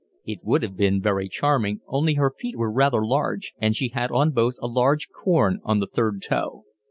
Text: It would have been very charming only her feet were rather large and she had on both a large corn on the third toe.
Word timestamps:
It 0.25 0.39
would 0.41 0.63
have 0.63 0.75
been 0.75 0.99
very 0.99 1.29
charming 1.29 1.81
only 1.85 2.15
her 2.15 2.33
feet 2.35 2.55
were 2.57 2.71
rather 2.71 3.05
large 3.05 3.53
and 3.61 3.75
she 3.75 3.89
had 3.89 4.09
on 4.09 4.31
both 4.31 4.55
a 4.59 4.65
large 4.67 5.09
corn 5.09 5.59
on 5.63 5.79
the 5.79 5.85
third 5.85 6.23
toe. 6.27 6.65